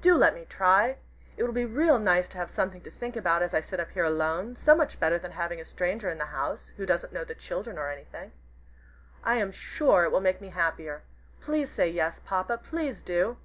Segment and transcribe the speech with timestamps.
[0.00, 0.96] Do let me try!
[1.36, 3.90] It will be real nice to have something to think about as I sit up
[3.90, 7.24] here alone, so much better than having a stranger in the house who doesn't know
[7.24, 8.32] the children or anything.
[9.22, 11.02] I am sure it will make me happier.
[11.42, 13.36] Please say 'Yes,' Papa, please do!"